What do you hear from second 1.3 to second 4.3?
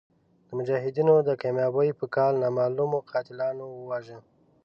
کامیابۍ په کال نامعلومو قاتلانو وواژه.